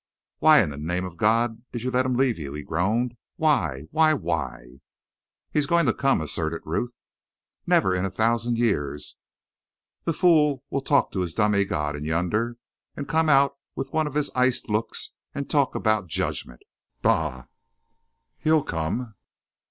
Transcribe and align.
"Why 0.39 0.63
in 0.63 0.71
the 0.71 0.77
name 0.77 1.05
of 1.05 1.15
God 1.15 1.61
did 1.71 1.83
you 1.83 1.91
let 1.91 2.07
him 2.07 2.17
leave 2.17 2.39
you?" 2.39 2.55
he 2.55 2.63
groaned. 2.63 3.15
"Why? 3.35 3.83
Why? 3.91 4.15
Why?" 4.15 4.81
"He's 5.51 5.67
going 5.67 5.85
to 5.85 5.93
come," 5.93 6.21
asserted 6.21 6.63
Ruth. 6.65 6.97
"Never 7.67 7.93
in 7.93 8.03
a 8.03 8.09
thousand 8.09 8.57
years. 8.57 9.17
The 10.05 10.13
fool 10.13 10.63
will 10.71 10.81
talk 10.81 11.11
to 11.11 11.19
his 11.19 11.35
dummy 11.35 11.65
god 11.65 11.95
in 11.95 12.03
yonder 12.03 12.57
and 12.97 13.07
come 13.07 13.29
out 13.29 13.57
with 13.75 13.93
one 13.93 14.07
of 14.07 14.15
his 14.15 14.31
iced 14.33 14.69
looks 14.69 15.11
and 15.35 15.47
talk 15.47 15.75
about 15.75 16.07
'judgment'! 16.07 16.63
Bah!" 17.03 17.43
"He'll 18.39 18.63
come." 18.63 19.13